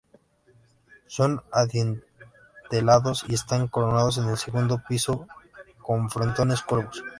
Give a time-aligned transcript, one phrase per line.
[1.05, 5.27] Son adintelados y están coronados, en el segundo piso,
[5.79, 7.03] con frontones curvos.